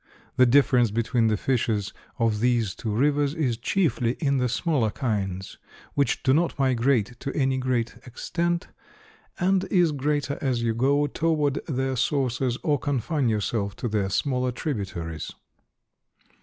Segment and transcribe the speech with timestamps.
[0.35, 5.59] The difference between the fishes of these two rivers is chiefly in the smaller kinds,
[5.93, 8.69] which do not migrate to any great extent,
[9.39, 14.51] and is greater as you go toward their sources, or confine yourself to their smaller
[14.51, 15.33] tributaries.